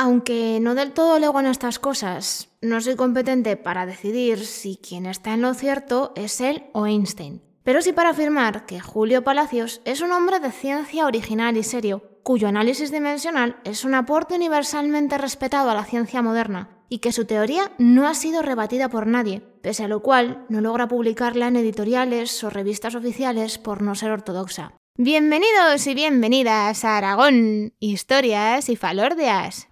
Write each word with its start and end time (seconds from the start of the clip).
Aunque 0.00 0.60
no 0.60 0.76
del 0.76 0.92
todo 0.92 1.18
lego 1.18 1.40
en 1.40 1.46
estas 1.46 1.80
cosas, 1.80 2.50
no 2.62 2.80
soy 2.80 2.94
competente 2.94 3.56
para 3.56 3.84
decidir 3.84 4.46
si 4.46 4.76
quien 4.76 5.06
está 5.06 5.34
en 5.34 5.42
lo 5.42 5.54
cierto 5.54 6.12
es 6.14 6.40
él 6.40 6.66
o 6.72 6.86
Einstein. 6.86 7.42
Pero 7.64 7.82
sí 7.82 7.92
para 7.92 8.10
afirmar 8.10 8.64
que 8.64 8.78
Julio 8.78 9.24
Palacios 9.24 9.80
es 9.84 10.00
un 10.00 10.12
hombre 10.12 10.38
de 10.38 10.52
ciencia 10.52 11.04
original 11.04 11.56
y 11.56 11.64
serio, 11.64 12.20
cuyo 12.22 12.46
análisis 12.46 12.92
dimensional 12.92 13.56
es 13.64 13.84
un 13.84 13.96
aporte 13.96 14.36
universalmente 14.36 15.18
respetado 15.18 15.68
a 15.68 15.74
la 15.74 15.84
ciencia 15.84 16.22
moderna, 16.22 16.78
y 16.88 16.98
que 16.98 17.10
su 17.10 17.24
teoría 17.24 17.72
no 17.78 18.06
ha 18.06 18.14
sido 18.14 18.42
rebatida 18.42 18.88
por 18.88 19.08
nadie, 19.08 19.40
pese 19.62 19.82
a 19.82 19.88
lo 19.88 20.00
cual 20.00 20.46
no 20.48 20.60
logra 20.60 20.86
publicarla 20.86 21.48
en 21.48 21.56
editoriales 21.56 22.44
o 22.44 22.50
revistas 22.50 22.94
oficiales 22.94 23.58
por 23.58 23.82
no 23.82 23.96
ser 23.96 24.12
ortodoxa. 24.12 24.74
Bienvenidos 24.96 25.84
y 25.88 25.94
bienvenidas 25.94 26.84
a 26.84 26.98
Aragón, 26.98 27.72
historias 27.80 28.68
y 28.68 28.76
falordias. 28.76 29.67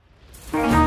Bye. 0.57 0.86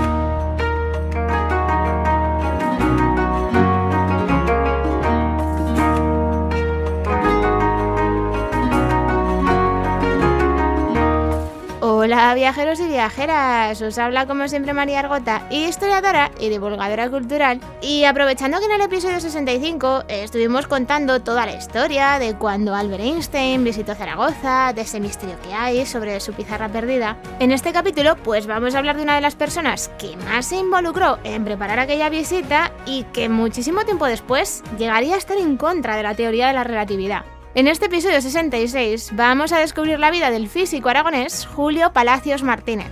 Viajeros 12.34 12.80
y 12.80 12.88
viajeras, 12.88 13.82
os 13.82 13.98
habla 13.98 14.26
como 14.26 14.48
siempre 14.48 14.74
María 14.74 15.00
Argota, 15.00 15.48
historiadora 15.50 16.32
y 16.40 16.50
divulgadora 16.50 17.10
cultural. 17.10 17.60
Y 17.82 18.04
aprovechando 18.04 18.60
que 18.60 18.66
en 18.66 18.72
el 18.72 18.82
episodio 18.82 19.20
65 19.20 20.04
estuvimos 20.08 20.68
contando 20.68 21.22
toda 21.22 21.46
la 21.46 21.56
historia 21.56 22.20
de 22.20 22.36
cuando 22.36 22.76
Albert 22.76 23.04
Einstein 23.04 23.64
visitó 23.64 23.96
Zaragoza, 23.96 24.74
de 24.74 24.82
ese 24.82 25.00
misterio 25.00 25.36
que 25.42 25.54
hay 25.54 25.86
sobre 25.86 26.20
su 26.20 26.34
pizarra 26.34 26.70
perdida, 26.70 27.18
en 27.40 27.52
este 27.52 27.74
capítulo 27.74 28.16
pues 28.18 28.48
vamos 28.48 28.76
a 28.76 28.80
hablar 28.80 28.98
de 28.98 29.04
una 29.04 29.16
de 29.16 29.22
las 29.22 29.36
personas 29.36 29.90
que 29.98 30.16
más 30.18 30.46
se 30.46 30.58
involucró 30.58 31.20
en 31.24 31.44
preparar 31.44 31.80
aquella 31.80 32.10
visita 32.10 32.72
y 32.86 33.04
que 33.06 33.28
muchísimo 33.30 33.86
tiempo 33.86 34.06
después 34.06 34.64
llegaría 34.78 35.16
a 35.16 35.18
estar 35.18 35.38
en 35.38 35.58
contra 35.58 35.98
de 35.98 36.04
la 36.04 36.16
teoría 36.16 36.48
de 36.48 36.54
la 36.54 36.64
relatividad. 36.64 37.26
En 37.56 37.68
este 37.68 37.88
episodio 37.88 38.22
66 38.22 39.10
vamos 39.14 39.52
a 39.52 39.60
descubrir 39.60 40.00
la 40.00 40.12
vida 40.12 40.30
del 40.30 40.48
físico 40.48 40.90
aragonés 40.90 41.48
Julio 41.48 41.92
Palacios 41.94 42.44
Martínez. 42.44 42.92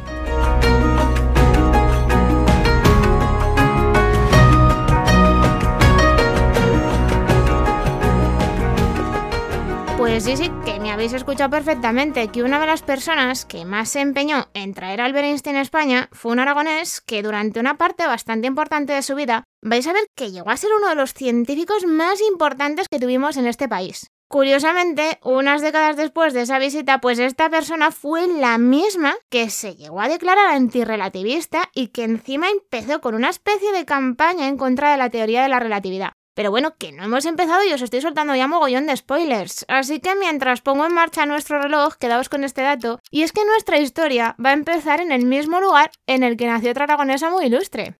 Pues 9.96 10.24
sí, 10.24 10.36
sí, 10.36 10.52
que 10.66 10.80
me 10.80 10.92
habéis 10.92 11.14
escuchado 11.14 11.52
perfectamente, 11.52 12.30
que 12.30 12.42
una 12.42 12.60
de 12.60 12.66
las 12.66 12.82
personas 12.82 13.46
que 13.46 13.66
más 13.66 13.90
se 13.90 14.02
empeñó 14.02 14.48
en 14.56 14.74
traer 14.74 15.02
a 15.02 15.06
Albert 15.06 15.26
Einstein 15.28 15.58
a 15.58 15.62
España 15.62 16.10
fue 16.12 16.32
un 16.32 16.40
aragonés 16.40 17.02
que 17.02 17.22
durante 17.22 17.60
una 17.60 17.78
parte 17.78 18.08
bastante 18.08 18.48
importante 18.48 18.94
de 18.94 19.04
su 19.04 19.14
vida 19.14 19.44
vais 19.62 19.86
a 19.86 19.94
ver 19.94 20.08
que 20.16 20.32
llegó 20.32 20.50
a 20.50 20.58
ser 20.58 20.72
uno 20.76 20.90
de 20.90 20.96
los 20.96 21.14
científicos 21.14 21.86
más 21.86 22.20
importantes 22.22 22.88
que 22.90 23.00
tuvimos 23.00 23.38
en 23.38 23.46
este 23.46 23.68
país. 23.68 24.08
Curiosamente, 24.28 25.20
unas 25.24 25.62
décadas 25.62 25.96
después 25.96 26.34
de 26.34 26.42
esa 26.42 26.60
visita, 26.60 27.00
pues 27.00 27.18
esta 27.18 27.50
persona 27.50 27.92
fue 27.92 28.28
la 28.28 28.58
misma 28.58 29.16
que 29.30 29.50
se 29.50 29.76
llegó 29.76 30.02
a 30.02 30.10
declarar 30.10 30.48
antirrelativista 30.50 31.70
y 31.74 31.88
que 31.88 32.04
encima 32.04 32.50
empezó 32.50 33.00
con 33.00 33.16
una 33.16 33.30
especie 33.30 33.72
de 33.72 33.86
campaña 33.86 34.48
en 34.50 34.58
contra 34.58 34.92
de 34.92 34.98
la 34.98 35.10
teoría 35.10 35.44
de 35.44 35.50
la 35.50 35.60
relatividad. 35.60 36.12
Pero 36.36 36.52
bueno, 36.52 36.76
que 36.78 36.92
no 36.92 37.04
hemos 37.04 37.26
empezado 37.26 37.64
y 37.64 37.72
os 37.72 37.82
estoy 37.82 38.02
soltando 38.02 38.36
ya 38.36 38.48
mogollón 38.48 38.86
de 38.86 38.98
spoilers. 38.98 39.66
Así 39.70 40.02
que 40.02 40.14
mientras 40.16 40.62
pongo 40.62 40.86
en 40.86 40.94
marcha 40.94 41.26
nuestro 41.26 41.60
reloj, 41.60 41.96
quedaos 41.96 42.30
con 42.30 42.44
este 42.44 42.62
dato. 42.62 43.00
Y 43.10 43.24
es 43.24 43.32
que 43.32 43.46
nuestra 43.46 43.80
historia 43.80 44.36
va 44.46 44.52
a 44.52 44.54
empezar 44.54 45.00
en 45.00 45.12
el 45.12 45.26
mismo 45.26 45.62
lugar 45.62 45.90
en 46.06 46.22
el 46.22 46.38
que 46.38 46.46
nació 46.46 46.72
otra 46.72 46.84
aragonesa 46.84 47.32
muy 47.32 47.46
ilustre. 47.46 47.98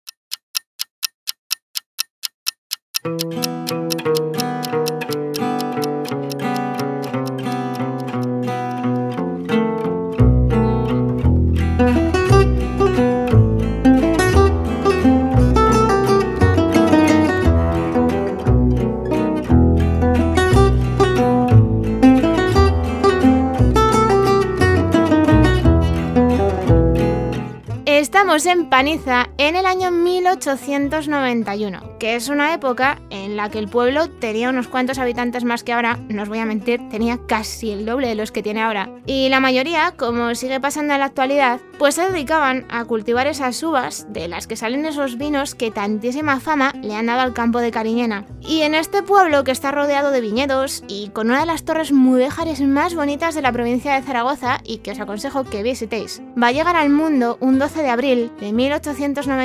Estamos 28.38 28.60
en 28.60 28.70
Paniza 28.70 29.30
en 29.48 29.56
el 29.56 29.66
año 29.66 29.92
1891, 29.92 31.98
que 32.00 32.16
es 32.16 32.28
una 32.28 32.54
época 32.54 33.00
en 33.10 33.38
la 33.38 33.50
que 33.50 33.60
el 33.60 33.70
pueblo 33.70 34.10
tenía 34.10 34.50
unos 34.50 34.68
cuantos 34.68 35.00
habitantes 35.00 35.46
más 35.46 35.64
que 35.64 35.72
ahora, 35.72 35.98
no 36.10 36.24
os 36.24 36.28
voy 36.28 36.40
a 36.40 36.46
mentir, 36.46 36.82
tenía 36.90 37.18
casi 37.28 37.72
el 37.72 37.86
doble 37.86 38.10
de 38.10 38.16
los 38.16 38.34
que 38.34 38.44
tiene 38.44 38.62
ahora. 38.62 38.90
Y 39.06 39.30
la 39.30 39.40
mayoría, 39.40 39.94
como 39.96 40.36
sigue 40.36 40.60
pasando 40.60 40.94
en 40.94 41.00
la 41.00 41.06
actualidad, 41.06 41.62
pues 41.80 41.96
se 41.96 42.12
dedicaban 42.12 42.66
a 42.70 42.84
cultivar 42.84 43.26
esas 43.26 43.64
uvas 43.64 44.06
de 44.10 44.28
las 44.28 44.48
que 44.48 44.58
salen 44.58 44.86
esos 44.86 45.18
vinos 45.18 45.56
que 45.56 45.72
tantísima 45.72 46.42
fama 46.42 46.74
le 46.82 46.96
han 46.96 47.06
dado 47.06 47.22
al 47.22 47.34
campo 47.34 47.60
de 47.60 47.72
Cariñena. 47.72 48.26
Y 48.42 48.64
en 48.64 48.76
este 48.76 49.02
pueblo 49.02 49.46
que 49.46 49.52
está 49.52 49.72
rodeado 49.72 50.12
de 50.12 50.20
viñedos 50.20 50.84
y 50.90 51.08
con 51.10 51.30
una 51.30 51.40
de 51.40 51.46
las 51.46 51.64
torres 51.64 51.94
mudéjares 51.94 52.60
más 52.62 52.96
bonitas 52.96 53.34
de 53.34 53.42
la 53.42 53.54
provincia 53.54 53.96
de 53.96 54.02
Zaragoza 54.02 54.60
y 54.66 54.80
que 54.80 54.92
os 54.92 55.00
aconsejo 55.00 55.46
que 55.46 55.64
visitéis, 55.64 56.22
va 56.42 56.48
a 56.48 56.52
llegar 56.52 56.76
al 56.76 56.90
mundo 56.90 57.38
un 57.40 57.60
12 57.60 57.82
de 57.82 57.90
abril 57.90 58.32
de 58.42 58.52
1891 58.52 59.37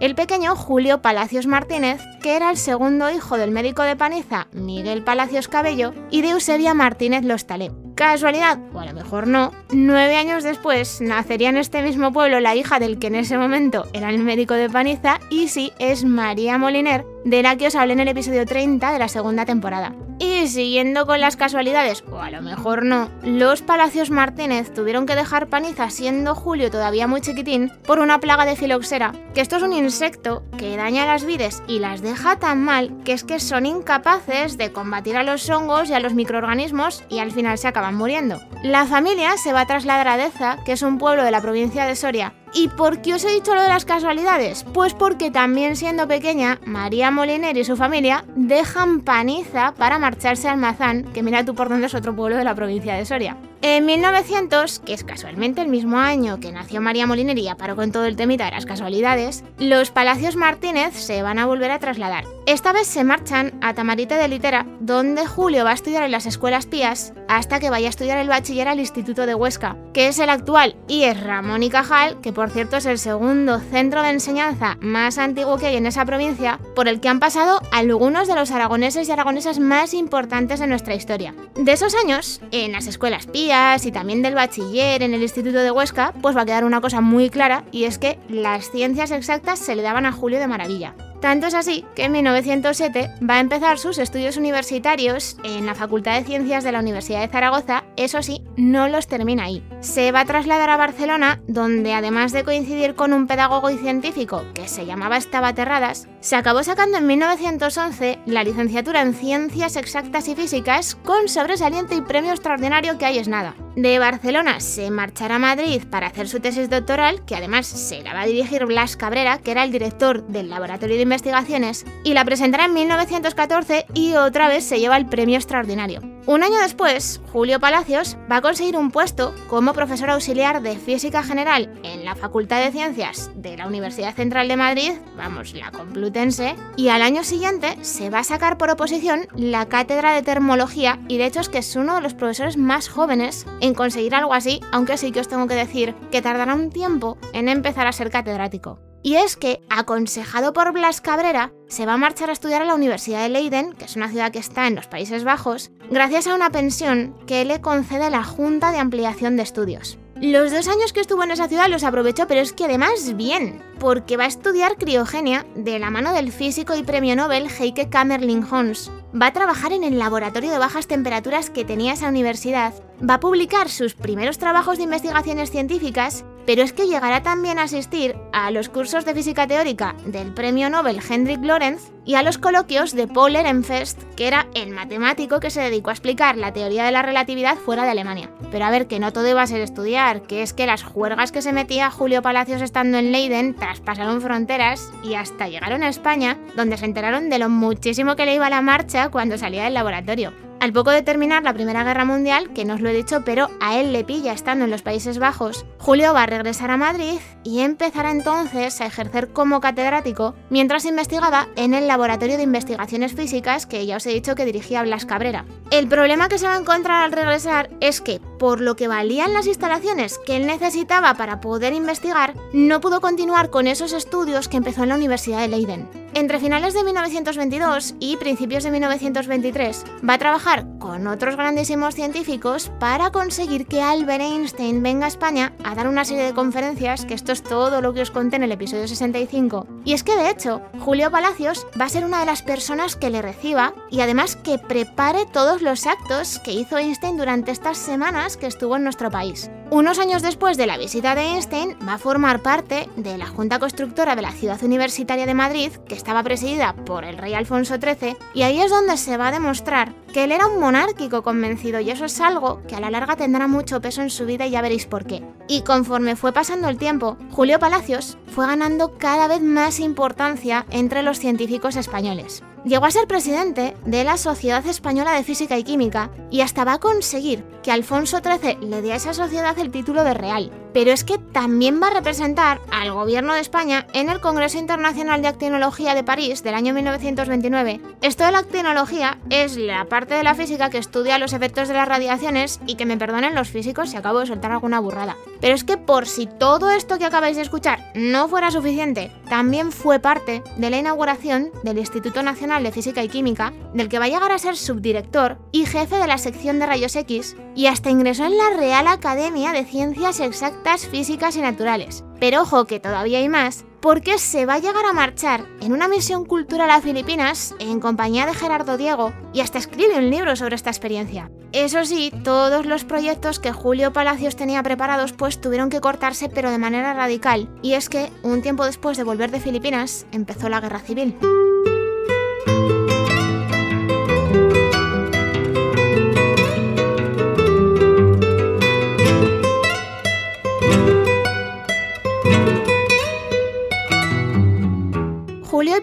el 0.00 0.14
pequeño 0.14 0.56
Julio 0.56 1.00
Palacios 1.00 1.46
Martínez, 1.46 2.00
que 2.22 2.34
era 2.36 2.50
el 2.50 2.56
segundo 2.56 3.10
hijo 3.10 3.38
del 3.38 3.52
médico 3.52 3.82
de 3.82 3.96
Paniza, 3.96 4.48
Miguel 4.52 5.04
Palacios 5.04 5.48
Cabello, 5.48 5.94
y 6.10 6.22
de 6.22 6.30
Eusebia 6.30 6.74
Martínez 6.74 7.24
Lostalé. 7.24 7.70
Casualidad, 7.94 8.58
o 8.74 8.80
a 8.80 8.86
lo 8.86 8.94
mejor 8.94 9.28
no, 9.28 9.52
nueve 9.70 10.16
años 10.16 10.42
después 10.42 11.00
nacería 11.00 11.50
en 11.50 11.56
este 11.56 11.82
mismo 11.82 12.12
pueblo 12.12 12.40
la 12.40 12.56
hija 12.56 12.80
del 12.80 12.98
que 12.98 13.08
en 13.08 13.14
ese 13.14 13.38
momento 13.38 13.86
era 13.92 14.10
el 14.10 14.18
médico 14.18 14.54
de 14.54 14.68
Paniza, 14.68 15.20
y 15.30 15.48
sí, 15.48 15.72
es 15.78 16.04
María 16.04 16.58
Moliner, 16.58 17.04
de 17.24 17.42
la 17.42 17.56
que 17.56 17.68
os 17.68 17.74
hablé 17.74 17.92
en 17.92 18.00
el 18.00 18.08
episodio 18.08 18.46
30 18.46 18.92
de 18.92 18.98
la 18.98 19.08
segunda 19.08 19.44
temporada. 19.44 19.94
Y 20.18 20.46
siguiendo 20.46 21.04
con 21.06 21.20
las 21.20 21.36
casualidades, 21.36 22.04
o 22.10 22.20
a 22.20 22.30
lo 22.30 22.42
mejor 22.42 22.84
no, 22.84 23.08
los 23.24 23.62
Palacios 23.62 24.10
Martínez 24.10 24.72
tuvieron 24.72 25.04
que 25.04 25.16
dejar 25.16 25.48
Paniza 25.48 25.90
siendo 25.90 26.34
Julio 26.34 26.70
todavía 26.70 27.08
muy 27.08 27.20
chiquitín 27.20 27.72
por 27.86 27.98
una 27.98 28.20
plaga 28.20 28.44
de 28.44 28.54
filoxera, 28.54 29.12
que 29.34 29.40
esto 29.40 29.56
es 29.56 29.62
un 29.64 29.72
insecto 29.72 30.44
que 30.56 30.76
daña 30.76 31.06
las 31.06 31.24
vides 31.24 31.62
y 31.66 31.80
las 31.80 32.02
deja 32.02 32.38
tan 32.38 32.62
mal 32.62 32.92
que 33.04 33.14
es 33.14 33.24
que 33.24 33.40
son 33.40 33.66
incapaces 33.66 34.56
de 34.58 34.70
combatir 34.72 35.16
a 35.16 35.24
los 35.24 35.48
hongos 35.50 35.90
y 35.90 35.94
a 35.94 36.00
los 36.00 36.14
microorganismos 36.14 37.02
y 37.08 37.18
al 37.18 37.32
final 37.32 37.58
se 37.58 37.68
acaban 37.68 37.96
muriendo. 37.96 38.40
La 38.62 38.86
familia 38.86 39.36
se 39.36 39.52
va 39.52 39.62
a 39.62 39.66
trasladar 39.66 40.06
a 40.06 40.16
Deza, 40.16 40.58
que 40.64 40.72
es 40.72 40.82
un 40.82 40.98
pueblo 40.98 41.24
de 41.24 41.32
la 41.32 41.40
provincia 41.40 41.84
de 41.84 41.96
Soria, 41.96 42.34
¿Y 42.54 42.68
por 42.68 43.00
qué 43.00 43.14
os 43.14 43.24
he 43.24 43.30
dicho 43.30 43.54
lo 43.54 43.62
de 43.62 43.68
las 43.68 43.86
casualidades? 43.86 44.64
Pues 44.74 44.92
porque 44.92 45.30
también 45.30 45.74
siendo 45.74 46.06
pequeña, 46.06 46.60
María 46.66 47.10
Moliner 47.10 47.56
y 47.56 47.64
su 47.64 47.76
familia 47.76 48.24
dejan 48.36 49.00
Paniza 49.00 49.72
para 49.78 49.98
marcharse 49.98 50.48
al 50.48 50.58
Mazán, 50.58 51.04
que 51.14 51.22
mira 51.22 51.46
tú 51.46 51.54
por 51.54 51.70
dónde 51.70 51.86
es 51.86 51.94
otro 51.94 52.14
pueblo 52.14 52.36
de 52.36 52.44
la 52.44 52.54
provincia 52.54 52.94
de 52.94 53.06
Soria. 53.06 53.38
En 53.62 53.86
1900, 53.86 54.80
que 54.80 54.92
es 54.92 55.04
casualmente 55.04 55.62
el 55.62 55.68
mismo 55.68 55.96
año 55.98 56.40
que 56.40 56.52
nació 56.52 56.82
María 56.82 57.06
Molinería, 57.06 57.56
paró 57.56 57.74
con 57.74 57.90
todo 57.90 58.04
el 58.04 58.16
temita 58.16 58.44
de 58.44 58.50
las 58.50 58.66
casualidades, 58.66 59.44
los 59.58 59.90
Palacios 59.90 60.36
Martínez 60.36 60.94
se 60.94 61.22
van 61.22 61.38
a 61.38 61.46
volver 61.46 61.70
a 61.70 61.78
trasladar. 61.78 62.24
Esta 62.44 62.72
vez 62.72 62.88
se 62.88 63.04
marchan 63.04 63.52
a 63.60 63.72
Tamarite 63.72 64.16
de 64.16 64.26
Litera, 64.26 64.66
donde 64.80 65.26
Julio 65.26 65.64
va 65.64 65.70
a 65.70 65.74
estudiar 65.74 66.02
en 66.02 66.10
las 66.10 66.26
escuelas 66.26 66.66
pías 66.66 67.12
hasta 67.28 67.60
que 67.60 67.70
vaya 67.70 67.86
a 67.86 67.90
estudiar 67.90 68.18
el 68.18 68.28
bachiller 68.28 68.66
al 68.66 68.80
Instituto 68.80 69.26
de 69.26 69.36
Huesca, 69.36 69.76
que 69.94 70.08
es 70.08 70.18
el 70.18 70.28
actual 70.28 70.74
y 70.88 71.04
es 71.04 71.22
Ramón 71.22 71.62
y 71.62 71.70
Cajal, 71.70 72.20
que 72.20 72.32
por 72.32 72.50
cierto 72.50 72.78
es 72.78 72.86
el 72.86 72.98
segundo 72.98 73.60
centro 73.60 74.02
de 74.02 74.10
enseñanza 74.10 74.76
más 74.80 75.18
antiguo 75.18 75.56
que 75.56 75.66
hay 75.66 75.76
en 75.76 75.86
esa 75.86 76.04
provincia, 76.04 76.58
por 76.74 76.88
el 76.88 76.98
que 76.98 77.08
han 77.08 77.20
pasado 77.20 77.60
algunos 77.70 78.26
de 78.26 78.34
los 78.34 78.50
aragoneses 78.50 79.08
y 79.08 79.12
aragonesas 79.12 79.60
más 79.60 79.94
importantes 79.94 80.58
de 80.58 80.66
nuestra 80.66 80.96
historia. 80.96 81.36
De 81.54 81.70
esos 81.70 81.94
años, 81.94 82.40
en 82.50 82.72
las 82.72 82.88
escuelas 82.88 83.26
pías, 83.26 83.86
y 83.86 83.92
también 83.92 84.20
del 84.20 84.34
bachiller 84.34 85.04
en 85.04 85.14
el 85.14 85.22
Instituto 85.22 85.58
de 85.58 85.70
Huesca, 85.70 86.12
pues 86.20 86.36
va 86.36 86.42
a 86.42 86.46
quedar 86.46 86.64
una 86.64 86.80
cosa 86.80 87.00
muy 87.00 87.30
clara 87.30 87.62
y 87.70 87.84
es 87.84 87.98
que 87.98 88.18
las 88.28 88.68
ciencias 88.72 89.12
exactas 89.12 89.60
se 89.60 89.76
le 89.76 89.82
daban 89.82 90.06
a 90.06 90.12
Julio 90.12 90.40
de 90.40 90.48
maravilla. 90.48 90.96
Tanto 91.22 91.46
es 91.46 91.54
así 91.54 91.84
que 91.94 92.06
en 92.06 92.12
1907 92.12 93.08
va 93.30 93.36
a 93.36 93.40
empezar 93.40 93.78
sus 93.78 93.98
estudios 93.98 94.36
universitarios 94.36 95.36
en 95.44 95.66
la 95.66 95.76
Facultad 95.76 96.18
de 96.18 96.24
Ciencias 96.24 96.64
de 96.64 96.72
la 96.72 96.80
Universidad 96.80 97.20
de 97.20 97.28
Zaragoza 97.28 97.84
eso 97.96 98.22
sí, 98.22 98.42
no 98.56 98.88
los 98.88 99.06
termina 99.06 99.44
ahí. 99.44 99.62
Se 99.80 100.12
va 100.12 100.20
a 100.20 100.24
trasladar 100.24 100.70
a 100.70 100.76
Barcelona, 100.76 101.40
donde 101.46 101.92
además 101.94 102.32
de 102.32 102.44
coincidir 102.44 102.94
con 102.94 103.12
un 103.12 103.26
pedagogo 103.26 103.70
y 103.70 103.78
científico 103.78 104.44
que 104.54 104.68
se 104.68 104.86
llamaba 104.86 105.16
Estaba 105.16 105.54
Terradas, 105.54 106.08
se 106.20 106.36
acabó 106.36 106.62
sacando 106.62 106.98
en 106.98 107.06
1911 107.06 108.20
la 108.26 108.44
licenciatura 108.44 109.02
en 109.02 109.14
Ciencias 109.14 109.76
Exactas 109.76 110.28
y 110.28 110.34
Físicas 110.34 110.94
con 110.94 111.28
sobresaliente 111.28 111.94
y 111.94 112.00
premio 112.00 112.30
extraordinario 112.30 112.98
que 112.98 113.06
ahí 113.06 113.18
es 113.18 113.28
nada. 113.28 113.54
De 113.76 113.98
Barcelona 113.98 114.60
se 114.60 114.90
marchará 114.90 115.36
a 115.36 115.38
Madrid 115.38 115.82
para 115.90 116.08
hacer 116.08 116.28
su 116.28 116.40
tesis 116.40 116.68
doctoral, 116.68 117.24
que 117.24 117.36
además 117.36 117.66
se 117.66 118.02
la 118.02 118.12
va 118.12 118.22
a 118.22 118.26
dirigir 118.26 118.66
Blas 118.66 118.96
Cabrera, 118.96 119.38
que 119.38 119.50
era 119.50 119.64
el 119.64 119.72
director 119.72 120.26
del 120.26 120.50
Laboratorio 120.50 120.96
de 120.96 121.02
Investigaciones, 121.02 121.86
y 122.04 122.12
la 122.12 122.24
presentará 122.24 122.66
en 122.66 122.74
1914 122.74 123.86
y 123.94 124.14
otra 124.14 124.48
vez 124.48 124.64
se 124.64 124.78
lleva 124.78 124.98
el 124.98 125.06
premio 125.06 125.36
extraordinario. 125.36 126.11
Un 126.24 126.44
año 126.44 126.60
después, 126.60 127.20
Julio 127.32 127.58
Palacios 127.58 128.16
va 128.30 128.36
a 128.36 128.42
conseguir 128.42 128.76
un 128.76 128.92
puesto 128.92 129.34
como 129.48 129.72
profesor 129.72 130.08
auxiliar 130.10 130.62
de 130.62 130.76
Física 130.76 131.24
General 131.24 131.68
en 131.82 132.04
la 132.04 132.14
Facultad 132.14 132.62
de 132.62 132.70
Ciencias 132.70 133.32
de 133.34 133.56
la 133.56 133.66
Universidad 133.66 134.14
Central 134.14 134.46
de 134.46 134.56
Madrid, 134.56 134.92
vamos, 135.16 135.52
la 135.52 135.72
Complutense, 135.72 136.54
y 136.76 136.90
al 136.90 137.02
año 137.02 137.24
siguiente 137.24 137.76
se 137.82 138.08
va 138.08 138.20
a 138.20 138.24
sacar 138.24 138.56
por 138.56 138.70
oposición 138.70 139.26
la 139.34 139.66
cátedra 139.66 140.14
de 140.14 140.22
Termología 140.22 141.00
y 141.08 141.18
de 141.18 141.26
hecho 141.26 141.40
es 141.40 141.48
que 141.48 141.58
es 141.58 141.74
uno 141.74 141.96
de 141.96 142.02
los 142.02 142.14
profesores 142.14 142.56
más 142.56 142.88
jóvenes 142.88 143.44
en 143.60 143.74
conseguir 143.74 144.14
algo 144.14 144.32
así, 144.32 144.60
aunque 144.70 144.98
sí 144.98 145.10
que 145.10 145.20
os 145.20 145.28
tengo 145.28 145.48
que 145.48 145.54
decir 145.54 145.96
que 146.12 146.22
tardará 146.22 146.54
un 146.54 146.70
tiempo 146.70 147.18
en 147.32 147.48
empezar 147.48 147.88
a 147.88 147.92
ser 147.92 148.10
catedrático. 148.10 148.91
Y 149.02 149.16
es 149.16 149.36
que, 149.36 149.60
aconsejado 149.68 150.52
por 150.52 150.72
Blas 150.72 151.00
Cabrera, 151.00 151.52
se 151.66 151.86
va 151.86 151.94
a 151.94 151.98
marchar 151.98 152.30
a 152.30 152.32
estudiar 152.32 152.62
a 152.62 152.64
la 152.64 152.76
Universidad 152.76 153.22
de 153.22 153.28
Leiden, 153.28 153.72
que 153.72 153.86
es 153.86 153.96
una 153.96 154.08
ciudad 154.08 154.30
que 154.30 154.38
está 154.38 154.68
en 154.68 154.76
los 154.76 154.86
Países 154.86 155.24
Bajos, 155.24 155.72
gracias 155.90 156.28
a 156.28 156.34
una 156.34 156.50
pensión 156.50 157.16
que 157.26 157.44
le 157.44 157.60
concede 157.60 158.10
la 158.10 158.22
Junta 158.22 158.70
de 158.70 158.78
Ampliación 158.78 159.36
de 159.36 159.42
Estudios. 159.42 159.98
Los 160.22 160.52
dos 160.52 160.68
años 160.68 160.92
que 160.92 161.00
estuvo 161.00 161.24
en 161.24 161.32
esa 161.32 161.48
ciudad 161.48 161.68
los 161.68 161.82
aprovechó, 161.82 162.28
pero 162.28 162.40
es 162.40 162.52
que 162.52 162.66
además 162.66 163.16
bien, 163.16 163.60
porque 163.80 164.16
va 164.16 164.22
a 164.22 164.28
estudiar 164.28 164.76
criogenia 164.76 165.44
de 165.56 165.80
la 165.80 165.90
mano 165.90 166.12
del 166.12 166.30
físico 166.30 166.76
y 166.76 166.84
premio 166.84 167.16
Nobel 167.16 167.48
Heike 167.50 167.88
Kamerlingh 167.88 168.46
Hons. 168.48 168.88
Va 169.20 169.26
a 169.26 169.32
trabajar 169.32 169.72
en 169.72 169.82
el 169.82 169.98
laboratorio 169.98 170.52
de 170.52 170.58
bajas 170.58 170.86
temperaturas 170.86 171.50
que 171.50 171.64
tenía 171.64 171.94
esa 171.94 172.06
universidad. 172.06 172.72
Va 173.02 173.14
a 173.14 173.20
publicar 173.20 173.68
sus 173.68 173.94
primeros 173.94 174.38
trabajos 174.38 174.78
de 174.78 174.84
investigaciones 174.84 175.50
científicas 175.50 176.24
pero 176.46 176.62
es 176.62 176.72
que 176.72 176.86
llegará 176.86 177.22
también 177.22 177.58
a 177.58 177.64
asistir 177.64 178.16
a 178.32 178.50
los 178.50 178.68
cursos 178.68 179.04
de 179.04 179.14
física 179.14 179.46
teórica 179.46 179.94
del 180.06 180.32
premio 180.32 180.70
Nobel 180.70 181.00
Hendrik 181.08 181.42
Lorentz 181.42 181.90
y 182.04 182.14
a 182.14 182.22
los 182.22 182.38
coloquios 182.38 182.94
de 182.94 183.06
Paul 183.06 183.36
Ehrenfest, 183.36 184.02
que 184.16 184.26
era 184.26 184.48
el 184.54 184.70
matemático 184.70 185.40
que 185.40 185.50
se 185.50 185.60
dedicó 185.60 185.90
a 185.90 185.92
explicar 185.92 186.36
la 186.36 186.52
teoría 186.52 186.84
de 186.84 186.92
la 186.92 187.02
relatividad 187.02 187.56
fuera 187.56 187.84
de 187.84 187.90
Alemania. 187.90 188.30
Pero 188.50 188.64
a 188.64 188.70
ver, 188.70 188.88
que 188.88 188.98
no 188.98 189.12
todo 189.12 189.28
iba 189.28 189.42
a 189.42 189.46
ser 189.46 189.60
estudiar, 189.60 190.22
que 190.22 190.42
es 190.42 190.52
que 190.52 190.66
las 190.66 190.82
juergas 190.82 191.32
que 191.32 191.42
se 191.42 191.52
metía 191.52 191.90
Julio 191.90 192.22
Palacios 192.22 192.60
estando 192.60 192.98
en 192.98 193.12
Leiden 193.12 193.54
traspasaron 193.54 194.20
fronteras 194.20 194.92
y 195.04 195.14
hasta 195.14 195.48
llegaron 195.48 195.82
a 195.82 195.88
España, 195.88 196.38
donde 196.56 196.76
se 196.76 196.84
enteraron 196.84 197.30
de 197.30 197.38
lo 197.38 197.48
muchísimo 197.48 198.16
que 198.16 198.26
le 198.26 198.34
iba 198.34 198.50
la 198.50 198.62
marcha 198.62 199.10
cuando 199.10 199.38
salía 199.38 199.64
del 199.64 199.74
laboratorio. 199.74 200.32
Al 200.62 200.72
poco 200.72 200.92
de 200.92 201.02
terminar 201.02 201.42
la 201.42 201.54
Primera 201.54 201.82
Guerra 201.82 202.04
Mundial, 202.04 202.52
que 202.52 202.64
no 202.64 202.74
os 202.74 202.80
lo 202.80 202.88
he 202.88 202.94
dicho, 202.94 203.24
pero 203.24 203.50
a 203.60 203.80
él 203.80 203.92
le 203.92 204.04
pilla 204.04 204.32
estando 204.32 204.64
en 204.64 204.70
los 204.70 204.82
Países 204.82 205.18
Bajos, 205.18 205.66
Julio 205.78 206.14
va 206.14 206.22
a 206.22 206.26
regresar 206.26 206.70
a 206.70 206.76
Madrid 206.76 207.18
y 207.42 207.62
empezará 207.62 208.12
entonces 208.12 208.80
a 208.80 208.86
ejercer 208.86 209.32
como 209.32 209.60
catedrático 209.60 210.36
mientras 210.50 210.84
investigaba 210.84 211.48
en 211.56 211.74
el 211.74 211.88
Laboratorio 211.88 212.36
de 212.36 212.44
Investigaciones 212.44 213.14
Físicas 213.14 213.66
que 213.66 213.84
ya 213.86 213.96
os 213.96 214.06
he 214.06 214.10
dicho 214.10 214.36
que 214.36 214.44
dirigía 214.44 214.84
Blas 214.84 215.04
Cabrera. 215.04 215.46
El 215.72 215.88
problema 215.88 216.28
que 216.28 216.38
se 216.38 216.46
va 216.46 216.54
a 216.54 216.60
encontrar 216.60 217.02
al 217.02 217.10
regresar 217.10 217.68
es 217.80 218.00
que, 218.00 218.20
por 218.42 218.60
lo 218.60 218.74
que 218.74 218.88
valían 218.88 219.34
las 219.34 219.46
instalaciones 219.46 220.18
que 220.18 220.34
él 220.34 220.48
necesitaba 220.48 221.14
para 221.14 221.40
poder 221.40 221.74
investigar, 221.74 222.34
no 222.52 222.80
pudo 222.80 223.00
continuar 223.00 223.50
con 223.50 223.68
esos 223.68 223.92
estudios 223.92 224.48
que 224.48 224.56
empezó 224.56 224.82
en 224.82 224.88
la 224.88 224.96
Universidad 224.96 225.38
de 225.42 225.46
Leiden. 225.46 226.02
Entre 226.14 226.38
finales 226.40 226.74
de 226.74 226.84
1922 226.84 227.94
y 227.98 228.18
principios 228.18 228.64
de 228.64 228.70
1923 228.70 229.84
va 230.06 230.14
a 230.14 230.18
trabajar 230.18 230.66
con 230.78 231.06
otros 231.06 231.36
grandísimos 231.36 231.94
científicos 231.94 232.70
para 232.78 233.10
conseguir 233.10 233.66
que 233.66 233.80
Albert 233.80 234.20
Einstein 234.20 234.82
venga 234.82 235.06
a 235.06 235.08
España 235.08 235.54
a 235.64 235.74
dar 235.74 235.88
una 235.88 236.04
serie 236.04 236.24
de 236.24 236.34
conferencias, 236.34 237.06
que 237.06 237.14
esto 237.14 237.32
es 237.32 237.42
todo 237.42 237.80
lo 237.80 237.94
que 237.94 238.02
os 238.02 238.10
conté 238.10 238.36
en 238.36 238.42
el 238.42 238.52
episodio 238.52 238.86
65. 238.86 239.66
Y 239.86 239.94
es 239.94 240.02
que 240.02 240.16
de 240.16 240.28
hecho, 240.28 240.60
Julio 240.80 241.10
Palacios 241.10 241.66
va 241.80 241.86
a 241.86 241.88
ser 241.88 242.04
una 242.04 242.20
de 242.20 242.26
las 242.26 242.42
personas 242.42 242.94
que 242.94 243.08
le 243.08 243.22
reciba 243.22 243.72
y 243.90 244.00
además 244.00 244.36
que 244.36 244.58
prepare 244.58 245.24
todos 245.24 245.62
los 245.62 245.86
actos 245.86 246.40
que 246.40 246.52
hizo 246.52 246.76
Einstein 246.76 247.16
durante 247.16 247.52
estas 247.52 247.78
semanas 247.78 248.31
que 248.36 248.46
estuvo 248.46 248.76
en 248.76 248.84
nuestro 248.84 249.10
país. 249.10 249.50
Unos 249.70 249.98
años 249.98 250.22
después 250.22 250.56
de 250.56 250.66
la 250.66 250.78
visita 250.78 251.14
de 251.14 251.22
Einstein, 251.22 251.76
va 251.86 251.94
a 251.94 251.98
formar 251.98 252.42
parte 252.42 252.88
de 252.96 253.16
la 253.16 253.26
Junta 253.26 253.58
Constructora 253.58 254.16
de 254.16 254.22
la 254.22 254.32
Ciudad 254.32 254.62
Universitaria 254.62 255.26
de 255.26 255.34
Madrid, 255.34 255.72
que 255.88 255.94
estaba 255.94 256.22
presidida 256.22 256.74
por 256.74 257.04
el 257.04 257.18
rey 257.18 257.34
Alfonso 257.34 257.76
XIII, 257.76 258.16
y 258.34 258.42
ahí 258.42 258.60
es 258.60 258.70
donde 258.70 258.96
se 258.96 259.16
va 259.16 259.28
a 259.28 259.32
demostrar 259.32 259.94
que 260.12 260.24
él 260.24 260.32
era 260.32 260.46
un 260.46 260.60
monárquico 260.60 261.22
convencido 261.22 261.80
y 261.80 261.90
eso 261.90 262.04
es 262.04 262.20
algo 262.20 262.62
que 262.68 262.76
a 262.76 262.80
la 262.80 262.90
larga 262.90 263.16
tendrá 263.16 263.48
mucho 263.48 263.80
peso 263.80 264.02
en 264.02 264.10
su 264.10 264.26
vida 264.26 264.46
y 264.46 264.50
ya 264.50 264.62
veréis 264.62 264.86
por 264.86 265.06
qué. 265.06 265.22
Y 265.48 265.62
conforme 265.62 266.16
fue 266.16 266.32
pasando 266.32 266.68
el 266.68 266.76
tiempo, 266.76 267.16
Julio 267.30 267.58
Palacios 267.58 268.18
fue 268.34 268.46
ganando 268.46 268.98
cada 268.98 269.26
vez 269.28 269.40
más 269.40 269.80
importancia 269.80 270.66
entre 270.70 271.02
los 271.02 271.18
científicos 271.18 271.76
españoles. 271.76 272.42
Llegó 272.64 272.84
a 272.84 272.92
ser 272.92 273.08
presidente 273.08 273.74
de 273.84 274.04
la 274.04 274.16
Sociedad 274.16 274.64
Española 274.66 275.14
de 275.14 275.24
Física 275.24 275.58
y 275.58 275.64
Química 275.64 276.12
y 276.30 276.42
hasta 276.42 276.64
va 276.64 276.74
a 276.74 276.78
conseguir 276.78 277.44
que 277.62 277.72
Alfonso 277.72 278.18
XIII 278.18 278.68
le 278.68 278.82
dé 278.82 278.92
a 278.92 278.96
esa 278.96 279.14
sociedad 279.14 279.58
el 279.58 279.72
título 279.72 280.04
de 280.04 280.14
real. 280.14 280.61
Pero 280.72 280.90
es 280.90 281.04
que 281.04 281.18
también 281.18 281.80
va 281.82 281.88
a 281.88 281.94
representar 281.94 282.60
al 282.70 282.92
gobierno 282.92 283.34
de 283.34 283.40
España 283.40 283.86
en 283.92 284.08
el 284.08 284.20
Congreso 284.20 284.58
Internacional 284.58 285.22
de 285.22 285.28
Actinología 285.28 285.94
de 285.94 286.04
París 286.04 286.42
del 286.42 286.54
año 286.54 286.74
1929. 286.74 287.80
Esto 288.00 288.24
de 288.24 288.32
la 288.32 288.38
actinología 288.38 289.18
es 289.30 289.56
la 289.56 289.84
parte 289.86 290.14
de 290.14 290.22
la 290.22 290.34
física 290.34 290.70
que 290.70 290.78
estudia 290.78 291.18
los 291.18 291.32
efectos 291.32 291.68
de 291.68 291.74
las 291.74 291.88
radiaciones 291.88 292.60
y 292.66 292.76
que 292.76 292.86
me 292.86 292.96
perdonen 292.96 293.34
los 293.34 293.48
físicos 293.48 293.90
si 293.90 293.96
acabo 293.96 294.20
de 294.20 294.26
soltar 294.26 294.52
alguna 294.52 294.80
burrada. 294.80 295.16
Pero 295.40 295.54
es 295.54 295.64
que 295.64 295.76
por 295.76 296.06
si 296.06 296.26
todo 296.26 296.70
esto 296.70 296.98
que 296.98 297.04
acabáis 297.04 297.36
de 297.36 297.42
escuchar 297.42 297.90
no 297.94 298.28
fuera 298.28 298.50
suficiente, 298.50 299.12
también 299.28 299.72
fue 299.72 299.98
parte 299.98 300.42
de 300.56 300.70
la 300.70 300.78
inauguración 300.78 301.50
del 301.62 301.78
Instituto 301.78 302.22
Nacional 302.22 302.62
de 302.62 302.72
Física 302.72 303.02
y 303.02 303.08
Química, 303.08 303.52
del 303.74 303.88
que 303.88 303.98
va 303.98 304.06
a 304.06 304.08
llegar 304.08 304.32
a 304.32 304.38
ser 304.38 304.56
subdirector 304.56 305.38
y 305.50 305.66
jefe 305.66 305.96
de 305.96 306.06
la 306.06 306.18
sección 306.18 306.58
de 306.58 306.66
rayos 306.66 306.96
X, 306.96 307.36
y 307.54 307.66
hasta 307.66 307.90
ingresó 307.90 308.24
en 308.24 308.38
la 308.38 308.50
Real 308.56 308.86
Academia 308.86 309.52
de 309.52 309.64
Ciencias 309.64 310.20
Exactas, 310.20 310.61
Físicas 310.90 311.36
y 311.36 311.40
Naturales. 311.40 312.04
Pero 312.18 312.42
ojo 312.42 312.64
que 312.64 312.80
todavía 312.80 313.18
hay 313.18 313.28
más, 313.28 313.64
porque 313.80 314.18
se 314.18 314.46
va 314.46 314.54
a 314.54 314.58
llegar 314.58 314.86
a 314.86 314.92
marchar 314.92 315.44
en 315.60 315.72
una 315.72 315.88
misión 315.88 316.24
cultural 316.24 316.70
a 316.70 316.80
Filipinas 316.80 317.54
en 317.58 317.80
compañía 317.80 318.26
de 318.26 318.34
Gerardo 318.34 318.76
Diego 318.76 319.12
y 319.34 319.40
hasta 319.40 319.58
escribe 319.58 319.98
un 319.98 320.08
libro 320.08 320.34
sobre 320.36 320.54
esta 320.54 320.70
experiencia. 320.70 321.30
Eso 321.52 321.84
sí, 321.84 322.12
todos 322.24 322.64
los 322.64 322.84
proyectos 322.84 323.38
que 323.38 323.52
Julio 323.52 323.92
Palacios 323.92 324.36
tenía 324.36 324.62
preparados 324.62 325.12
pues 325.12 325.40
tuvieron 325.40 325.68
que 325.68 325.80
cortarse 325.80 326.28
pero 326.28 326.50
de 326.50 326.58
manera 326.58 326.94
radical, 326.94 327.50
y 327.60 327.74
es 327.74 327.88
que 327.88 328.10
un 328.22 328.40
tiempo 328.40 328.64
después 328.64 328.96
de 328.96 329.04
volver 329.04 329.30
de 329.30 329.40
Filipinas 329.40 330.06
empezó 330.12 330.48
la 330.48 330.60
guerra 330.60 330.78
civil. 330.78 331.18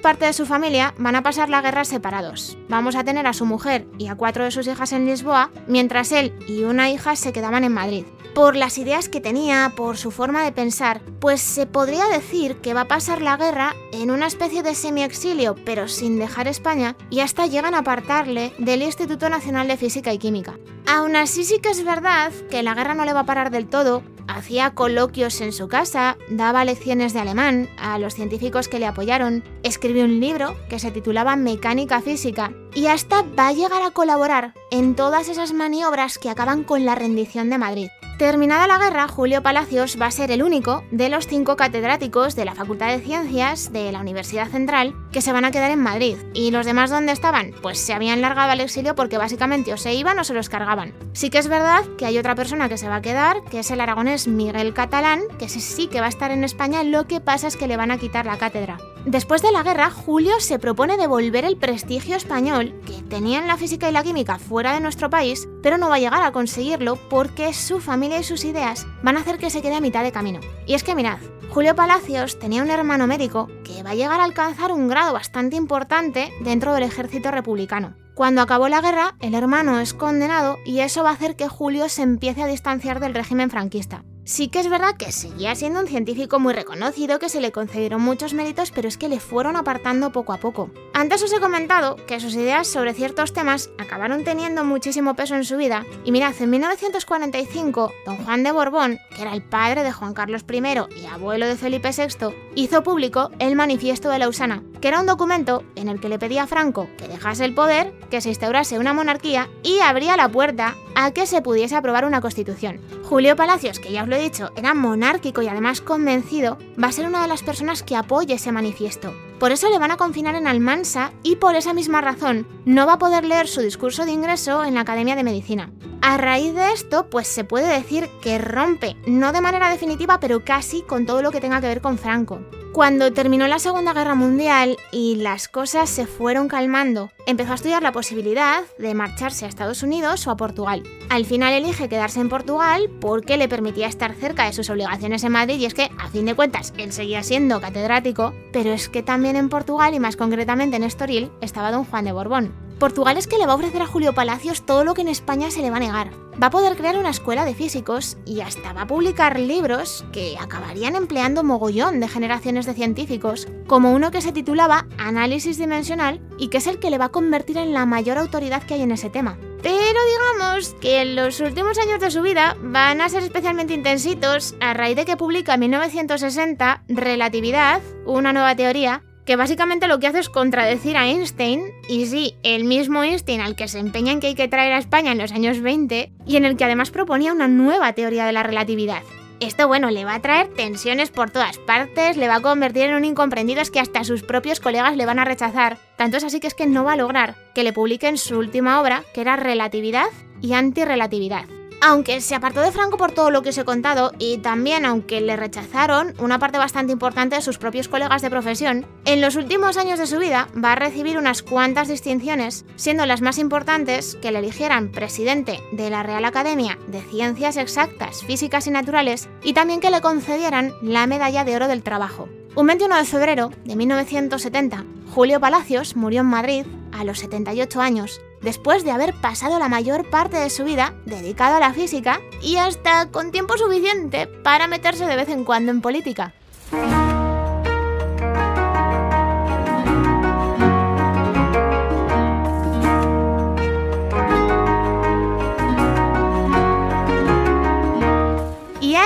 Parte 0.09 0.25
de 0.25 0.33
su 0.33 0.47
familia 0.47 0.95
van 0.97 1.15
a 1.15 1.21
pasar 1.21 1.49
la 1.49 1.61
guerra 1.61 1.85
separados. 1.85 2.57
Vamos 2.67 2.95
a 2.95 3.03
tener 3.03 3.27
a 3.27 3.33
su 3.33 3.45
mujer 3.45 3.85
y 3.99 4.07
a 4.07 4.15
cuatro 4.15 4.43
de 4.43 4.49
sus 4.49 4.65
hijas 4.65 4.91
en 4.91 5.05
Lisboa, 5.05 5.51
mientras 5.67 6.11
él 6.11 6.33
y 6.47 6.63
una 6.63 6.89
hija 6.89 7.15
se 7.15 7.31
quedaban 7.31 7.63
en 7.63 7.73
Madrid. 7.73 8.05
Por 8.39 8.55
las 8.55 8.77
ideas 8.77 9.09
que 9.09 9.19
tenía, 9.19 9.73
por 9.75 9.97
su 9.97 10.11
forma 10.11 10.45
de 10.45 10.53
pensar, 10.53 11.01
pues 11.19 11.41
se 11.41 11.65
podría 11.65 12.07
decir 12.07 12.55
que 12.61 12.73
va 12.73 12.81
a 12.81 12.87
pasar 12.87 13.21
la 13.21 13.35
guerra 13.35 13.75
en 13.91 14.11
una 14.11 14.27
especie 14.27 14.63
de 14.63 14.75
semi-exilio, 14.75 15.55
pero 15.65 15.89
sin 15.89 16.17
dejar 16.17 16.47
España, 16.47 16.95
y 17.09 17.19
hasta 17.19 17.47
llegan 17.47 17.75
a 17.75 17.79
apartarle 17.79 18.53
del 18.57 18.81
Instituto 18.81 19.29
Nacional 19.29 19.67
de 19.67 19.75
Física 19.75 20.13
y 20.13 20.19
Química. 20.19 20.57
Aún 20.87 21.17
así 21.17 21.43
sí 21.43 21.59
que 21.59 21.67
es 21.67 21.83
verdad 21.83 22.31
que 22.49 22.63
la 22.63 22.75
guerra 22.75 22.93
no 22.93 23.03
le 23.03 23.11
va 23.11 23.19
a 23.19 23.25
parar 23.25 23.51
del 23.51 23.67
todo, 23.67 24.03
hacía 24.29 24.73
coloquios 24.73 25.41
en 25.41 25.51
su 25.51 25.67
casa, 25.67 26.15
daba 26.29 26.63
lecciones 26.63 27.11
de 27.11 27.19
alemán 27.19 27.67
a 27.77 27.99
los 27.99 28.15
científicos 28.15 28.69
que 28.69 28.79
le 28.79 28.87
apoyaron, 28.87 29.43
escribió 29.63 30.05
un 30.05 30.21
libro 30.21 30.55
que 30.69 30.79
se 30.79 30.91
titulaba 30.91 31.35
Mecánica 31.35 31.99
Física 31.99 32.53
y 32.73 32.85
hasta 32.85 33.21
va 33.37 33.49
a 33.49 33.53
llegar 33.53 33.81
a 33.81 33.91
colaborar 33.91 34.53
en 34.71 34.95
todas 34.95 35.27
esas 35.27 35.51
maniobras 35.51 36.17
que 36.17 36.29
acaban 36.29 36.63
con 36.63 36.85
la 36.85 36.95
rendición 36.95 37.49
de 37.49 37.57
Madrid. 37.57 37.89
Terminada 38.19 38.67
la 38.67 38.77
guerra, 38.77 39.07
Julio 39.07 39.41
Palacios 39.41 39.97
va 39.99 40.07
a 40.07 40.11
ser 40.11 40.29
el 40.29 40.43
único 40.43 40.83
de 40.91 41.07
los 41.07 41.25
cinco 41.25 41.55
catedráticos 41.55 42.35
de 42.35 42.43
la 42.43 42.53
Facultad 42.53 42.89
de 42.89 42.99
Ciencias 42.99 43.71
de 43.71 43.93
la 43.93 44.01
Universidad 44.01 44.49
Central 44.49 44.93
que 45.13 45.21
se 45.21 45.31
van 45.31 45.45
a 45.45 45.51
quedar 45.51 45.71
en 45.71 45.81
Madrid. 45.81 46.17
¿Y 46.33 46.51
los 46.51 46.65
demás 46.65 46.89
dónde 46.89 47.13
estaban? 47.13 47.53
Pues 47.61 47.79
se 47.79 47.93
habían 47.93 48.19
largado 48.19 48.51
al 48.51 48.59
exilio 48.59 48.93
porque 48.93 49.17
básicamente 49.17 49.71
o 49.71 49.77
se 49.77 49.93
iban 49.93 50.19
o 50.19 50.25
se 50.25 50.33
los 50.33 50.49
cargaban. 50.49 50.93
Sí 51.13 51.29
que 51.29 51.37
es 51.37 51.47
verdad 51.47 51.85
que 51.97 52.07
hay 52.07 52.17
otra 52.17 52.35
persona 52.35 52.67
que 52.67 52.77
se 52.77 52.89
va 52.89 52.97
a 52.97 53.01
quedar, 53.01 53.37
que 53.49 53.59
es 53.59 53.71
el 53.71 53.79
aragonés 53.79 54.27
Miguel 54.27 54.73
Catalán, 54.73 55.21
que 55.39 55.47
sí, 55.47 55.87
que 55.87 56.01
va 56.01 56.07
a 56.07 56.09
estar 56.09 56.31
en 56.31 56.43
España, 56.43 56.83
lo 56.83 57.07
que 57.07 57.21
pasa 57.21 57.47
es 57.47 57.55
que 57.55 57.67
le 57.67 57.77
van 57.77 57.91
a 57.91 57.99
quitar 57.99 58.25
la 58.25 58.37
cátedra. 58.37 58.79
Después 59.05 59.41
de 59.41 59.51
la 59.51 59.63
guerra, 59.63 59.89
Julio 59.89 60.39
se 60.39 60.59
propone 60.59 60.97
devolver 60.97 61.45
el 61.45 61.57
prestigio 61.57 62.17
español 62.17 62.79
que 62.85 63.01
tenían 63.03 63.47
la 63.47 63.57
física 63.57 63.89
y 63.89 63.93
la 63.93 64.03
química 64.03 64.39
fuera 64.39 64.73
de 64.73 64.81
nuestro 64.81 65.09
país, 65.09 65.47
pero 65.63 65.77
no 65.77 65.89
va 65.89 65.95
a 65.95 65.99
llegar 65.99 66.21
a 66.21 66.31
conseguirlo 66.31 66.97
porque 67.09 67.53
su 67.53 67.79
familia 67.79 68.19
y 68.19 68.23
sus 68.23 68.43
ideas 68.43 68.85
van 69.01 69.15
a 69.15 69.21
hacer 69.21 69.37
que 69.37 69.49
se 69.49 69.61
quede 69.61 69.75
a 69.75 69.81
mitad 69.81 70.03
de 70.03 70.11
camino. 70.11 70.41
Y 70.67 70.73
es 70.73 70.83
que 70.83 70.95
mirad, 70.95 71.19
Julio 71.49 71.75
Palacios 71.75 72.37
tenía 72.39 72.61
un 72.61 72.69
hermano 72.69 73.07
médico 73.07 73.47
que 73.63 73.83
va 73.83 73.91
a 73.91 73.95
llegar 73.95 74.19
a 74.19 74.25
alcanzar 74.25 74.71
un 74.71 74.89
grado 74.89 75.13
bastante 75.13 75.55
importante 75.55 76.31
dentro 76.41 76.73
del 76.73 76.83
ejército 76.83 77.31
republicano. 77.31 77.95
Cuando 78.15 78.41
acabó 78.41 78.67
la 78.67 78.81
guerra, 78.81 79.15
el 79.21 79.33
hermano 79.33 79.79
es 79.79 79.93
condenado 79.93 80.57
y 80.65 80.81
eso 80.81 81.03
va 81.03 81.11
a 81.11 81.13
hacer 81.13 81.37
que 81.37 81.47
Julio 81.47 81.87
se 81.87 82.01
empiece 82.01 82.43
a 82.43 82.47
distanciar 82.47 82.99
del 82.99 83.13
régimen 83.15 83.49
franquista. 83.49 84.03
Sí 84.29 84.47
que 84.47 84.59
es 84.59 84.69
verdad 84.69 84.95
que 84.95 85.11
seguía 85.11 85.55
siendo 85.55 85.79
un 85.79 85.87
científico 85.87 86.37
muy 86.37 86.53
reconocido, 86.53 87.17
que 87.17 87.29
se 87.29 87.41
le 87.41 87.51
concedieron 87.51 87.99
muchos 87.99 88.35
méritos, 88.35 88.69
pero 88.69 88.87
es 88.87 88.95
que 88.95 89.09
le 89.09 89.19
fueron 89.19 89.55
apartando 89.55 90.11
poco 90.11 90.33
a 90.33 90.37
poco. 90.37 90.69
Antes 90.93 91.23
os 91.23 91.33
he 91.33 91.39
comentado 91.39 91.95
que 91.95 92.19
sus 92.19 92.35
ideas 92.35 92.67
sobre 92.67 92.93
ciertos 92.93 93.33
temas 93.33 93.71
acabaron 93.79 94.23
teniendo 94.23 94.63
muchísimo 94.63 95.15
peso 95.15 95.33
en 95.33 95.45
su 95.45 95.57
vida, 95.57 95.83
y 96.05 96.11
mirad, 96.11 96.35
en 96.39 96.51
1945, 96.51 97.91
don 98.05 98.17
Juan 98.17 98.43
de 98.43 98.51
Borbón, 98.51 98.99
que 99.15 99.23
era 99.23 99.33
el 99.33 99.41
padre 99.41 99.81
de 99.81 99.91
Juan 99.91 100.13
Carlos 100.13 100.45
I 100.47 100.61
y 101.01 101.05
abuelo 101.07 101.47
de 101.47 101.55
Felipe 101.55 101.89
VI, 101.89 102.27
hizo 102.53 102.83
público 102.83 103.31
el 103.39 103.55
Manifiesto 103.55 104.11
de 104.11 104.19
Lausana, 104.19 104.61
que 104.81 104.87
era 104.87 104.99
un 104.99 105.05
documento 105.05 105.63
en 105.75 105.89
el 105.89 105.99
que 105.99 106.09
le 106.09 106.19
pedía 106.19 106.43
a 106.43 106.47
Franco 106.47 106.89
que 106.97 107.07
dejase 107.07 107.45
el 107.45 107.53
poder, 107.53 107.93
que 108.09 108.21
se 108.21 108.29
instaurase 108.29 108.79
una 108.79 108.93
monarquía 108.93 109.49
y 109.63 109.79
abría 109.79 110.17
la 110.17 110.29
puerta 110.29 110.75
a 110.95 111.11
que 111.11 111.25
se 111.25 111.41
pudiese 111.41 111.75
aprobar 111.75 112.05
una 112.05 112.21
constitución. 112.21 112.79
Julio 113.03 113.35
Palacios, 113.35 113.79
que 113.79 113.91
ya 113.91 114.03
os 114.03 114.09
lo 114.09 114.15
he 114.15 114.21
dicho, 114.21 114.51
era 114.55 114.73
monárquico 114.73 115.41
y 115.41 115.47
además 115.47 115.81
convencido, 115.81 116.57
va 116.81 116.87
a 116.87 116.91
ser 116.91 117.07
una 117.07 117.21
de 117.21 117.27
las 117.27 117.43
personas 117.43 117.83
que 117.83 117.95
apoye 117.95 118.35
ese 118.35 118.51
manifiesto. 118.51 119.13
Por 119.39 119.51
eso 119.51 119.69
le 119.69 119.79
van 119.79 119.91
a 119.91 119.97
confinar 119.97 120.35
en 120.35 120.47
Almansa 120.47 121.11
y 121.23 121.37
por 121.37 121.55
esa 121.55 121.73
misma 121.73 122.01
razón 122.01 122.45
no 122.65 122.85
va 122.85 122.93
a 122.93 122.99
poder 122.99 123.25
leer 123.25 123.47
su 123.47 123.61
discurso 123.61 124.05
de 124.05 124.11
ingreso 124.11 124.65
en 124.65 124.75
la 124.75 124.81
Academia 124.81 125.15
de 125.15 125.23
Medicina. 125.23 125.71
A 126.01 126.17
raíz 126.17 126.53
de 126.55 126.71
esto, 126.71 127.09
pues 127.09 127.27
se 127.27 127.43
puede 127.43 127.67
decir 127.67 128.09
que 128.21 128.37
rompe, 128.37 128.95
no 129.05 129.31
de 129.33 129.41
manera 129.41 129.69
definitiva, 129.69 130.19
pero 130.19 130.45
casi 130.45 130.81
con 130.81 131.05
todo 131.05 131.21
lo 131.21 131.31
que 131.31 131.41
tenga 131.41 131.59
que 131.59 131.67
ver 131.67 131.81
con 131.81 131.97
Franco. 131.97 132.39
Cuando 132.71 133.11
terminó 133.11 133.47
la 133.47 133.59
Segunda 133.59 133.93
Guerra 133.93 134.15
Mundial 134.15 134.77
y 134.91 135.15
las 135.15 135.47
cosas 135.47 135.89
se 135.89 136.05
fueron 136.05 136.47
calmando, 136.47 137.11
empezó 137.25 137.51
a 137.51 137.55
estudiar 137.55 137.81
la 137.81 137.91
posibilidad 137.91 138.61
de 138.77 138.93
marcharse 138.93 139.45
a 139.45 139.49
Estados 139.49 139.83
Unidos 139.83 140.25
o 140.27 140.31
a 140.31 140.37
Portugal. 140.37 140.83
Al 141.09 141.25
final 141.25 141.53
elige 141.53 141.89
quedarse 141.89 142.21
en 142.21 142.29
Portugal 142.29 142.89
porque 143.01 143.37
le 143.37 143.49
permitía 143.49 143.87
estar 143.87 144.13
cerca 144.13 144.45
de 144.45 144.53
sus 144.53 144.69
obligaciones 144.69 145.23
en 145.23 145.31
Madrid 145.31 145.59
y 145.59 145.65
es 145.65 145.73
que, 145.73 145.89
a 145.97 146.09
fin 146.09 146.25
de 146.25 146.35
cuentas, 146.35 146.73
él 146.77 146.93
seguía 146.93 147.23
siendo 147.23 147.59
catedrático, 147.59 148.33
pero 148.53 148.71
es 148.71 148.87
que 148.87 149.03
también 149.03 149.35
en 149.35 149.49
Portugal 149.49 149.93
y 149.95 149.99
más 149.99 150.15
concretamente 150.15 150.77
en 150.77 150.83
Estoril 150.83 151.31
estaba 151.41 151.71
don 151.71 151.85
Juan 151.85 152.05
de 152.05 152.11
Borbón. 152.11 152.68
Portugal 152.79 153.17
es 153.17 153.27
que 153.27 153.37
le 153.37 153.45
va 153.45 153.51
a 153.51 153.55
ofrecer 153.55 153.81
a 153.81 153.87
Julio 153.87 154.13
Palacios 154.13 154.65
todo 154.65 154.85
lo 154.85 154.93
que 154.93 155.01
en 155.01 155.09
España 155.09 155.51
se 155.51 155.61
le 155.61 155.69
va 155.69 155.77
a 155.77 155.81
negar. 155.81 156.11
Va 156.41 156.47
a 156.47 156.49
poder 156.49 156.77
crear 156.77 156.97
una 156.97 157.09
escuela 157.09 157.43
de 157.43 157.53
físicos 157.53 158.17
y 158.25 158.39
hasta 158.39 158.71
va 158.71 158.83
a 158.83 158.87
publicar 158.87 159.37
libros 159.37 160.05
que 160.13 160.37
acabarían 160.39 160.95
empleando 160.95 161.43
mogollón 161.43 161.99
de 161.99 162.07
generaciones 162.07 162.65
de 162.65 162.73
científicos, 162.73 163.49
como 163.67 163.91
uno 163.91 164.11
que 164.11 164.21
se 164.21 164.31
titulaba 164.31 164.87
Análisis 164.97 165.57
Dimensional 165.57 166.21
y 166.37 166.47
que 166.47 166.59
es 166.59 166.67
el 166.67 166.79
que 166.79 166.89
le 166.89 166.97
va 166.97 167.05
a 167.05 167.11
convertir 167.11 167.57
en 167.57 167.73
la 167.73 167.85
mayor 167.85 168.17
autoridad 168.17 168.63
que 168.63 168.75
hay 168.75 168.83
en 168.83 168.91
ese 168.91 169.09
tema. 169.09 169.37
Pero 169.61 169.73
digamos 169.73 170.73
que 170.79 171.03
los 171.03 171.41
últimos 171.41 171.77
años 171.79 171.99
de 171.99 172.11
su 172.11 172.21
vida 172.21 172.55
van 172.61 173.01
a 173.01 173.09
ser 173.09 173.23
especialmente 173.23 173.73
intensitos 173.73 174.55
a 174.61 174.73
raíz 174.73 174.95
de 174.95 175.03
que 175.03 175.17
publica 175.17 175.55
en 175.55 175.59
1960 175.59 176.83
Relatividad, 176.87 177.81
una 178.05 178.31
nueva 178.31 178.55
teoría, 178.55 179.03
que 179.29 179.35
básicamente 179.35 179.87
lo 179.87 179.99
que 179.99 180.07
hace 180.07 180.17
es 180.17 180.27
contradecir 180.27 180.97
a 180.97 181.05
Einstein, 181.05 181.61
y 181.87 182.07
sí, 182.07 182.35
el 182.41 182.63
mismo 182.63 183.03
Einstein 183.03 183.41
al 183.41 183.55
que 183.55 183.67
se 183.67 183.77
empeña 183.77 184.11
en 184.11 184.19
que 184.19 184.25
hay 184.25 184.33
que 184.33 184.47
traer 184.47 184.73
a 184.73 184.79
España 184.79 185.11
en 185.11 185.19
los 185.19 185.31
años 185.31 185.61
20, 185.61 186.11
y 186.25 186.35
en 186.35 186.45
el 186.45 186.57
que 186.57 186.63
además 186.63 186.89
proponía 186.89 187.31
una 187.31 187.47
nueva 187.47 187.93
teoría 187.93 188.25
de 188.25 188.31
la 188.31 188.41
relatividad. 188.41 189.03
Esto, 189.39 189.67
bueno, 189.67 189.91
le 189.91 190.03
va 190.03 190.15
a 190.15 190.21
traer 190.23 190.47
tensiones 190.55 191.11
por 191.11 191.29
todas 191.29 191.59
partes, 191.59 192.17
le 192.17 192.27
va 192.27 192.37
a 192.37 192.41
convertir 192.41 192.85
en 192.85 192.95
un 192.95 193.05
incomprendido, 193.05 193.61
es 193.61 193.69
que 193.69 193.79
hasta 193.79 194.03
sus 194.03 194.23
propios 194.23 194.59
colegas 194.59 194.97
le 194.97 195.05
van 195.05 195.19
a 195.19 195.25
rechazar. 195.25 195.77
Tanto 195.95 196.17
es 196.17 196.23
así 196.23 196.39
que 196.39 196.47
es 196.47 196.55
que 196.55 196.65
no 196.65 196.83
va 196.83 196.93
a 196.93 196.97
lograr 196.97 197.35
que 197.53 197.63
le 197.63 197.71
publiquen 197.71 198.17
su 198.17 198.35
última 198.35 198.81
obra, 198.81 199.03
que 199.13 199.21
era 199.21 199.35
Relatividad 199.35 200.07
y 200.41 200.53
Antirrelatividad. 200.53 201.45
Aunque 201.81 202.19
se 202.19 202.35
apartó 202.35 202.61
de 202.61 202.73
Franco 202.73 202.97
por 202.97 203.13
todo 203.13 203.31
lo 203.31 203.41
que 203.41 203.49
os 203.49 203.57
he 203.57 203.63
contado 203.63 204.11
y 204.19 204.39
también 204.39 204.85
aunque 204.85 205.21
le 205.21 205.37
rechazaron 205.37 206.13
una 206.19 206.37
parte 206.37 206.57
bastante 206.57 206.91
importante 206.91 207.37
de 207.37 207.41
sus 207.41 207.57
propios 207.57 207.87
colegas 207.87 208.21
de 208.21 208.29
profesión, 208.29 208.85
en 209.05 209.21
los 209.21 209.37
últimos 209.37 209.77
años 209.77 209.97
de 209.97 210.07
su 210.07 210.19
vida 210.19 210.49
va 210.61 210.73
a 210.73 210.75
recibir 210.75 211.17
unas 211.17 211.41
cuantas 211.41 211.87
distinciones, 211.87 212.65
siendo 212.75 213.05
las 213.05 213.21
más 213.21 213.37
importantes 213.37 214.17
que 214.21 214.31
le 214.31 214.39
eligieran 214.39 214.91
presidente 214.91 215.61
de 215.71 215.89
la 215.89 216.03
Real 216.03 216.25
Academia 216.25 216.77
de 216.87 217.01
Ciencias 217.01 217.55
Exactas, 217.55 218.23
Físicas 218.23 218.67
y 218.67 218.71
Naturales 218.71 219.29
y 219.41 219.53
también 219.53 219.79
que 219.79 219.91
le 219.91 220.01
concedieran 220.01 220.73
la 220.81 221.07
Medalla 221.07 221.45
de 221.45 221.55
Oro 221.55 221.67
del 221.69 221.83
Trabajo. 221.83 222.27
Un 222.55 222.67
21 222.67 222.97
de 222.97 223.05
febrero 223.05 223.51
de 223.63 223.75
1970, 223.77 224.83
Julio 225.13 225.39
Palacios 225.39 225.95
murió 225.95 226.21
en 226.21 226.27
Madrid 226.27 226.65
a 226.91 227.05
los 227.05 227.19
78 227.19 227.79
años 227.79 228.19
después 228.41 228.83
de 228.83 228.91
haber 228.91 229.13
pasado 229.13 229.59
la 229.59 229.69
mayor 229.69 230.09
parte 230.09 230.37
de 230.37 230.49
su 230.49 230.63
vida 230.63 230.93
dedicado 231.05 231.57
a 231.57 231.59
la 231.59 231.73
física 231.73 232.21
y 232.41 232.57
hasta 232.57 233.11
con 233.11 233.31
tiempo 233.31 233.57
suficiente 233.57 234.27
para 234.27 234.67
meterse 234.67 235.05
de 235.05 235.15
vez 235.15 235.29
en 235.29 235.43
cuando 235.43 235.71
en 235.71 235.81
política. 235.81 236.33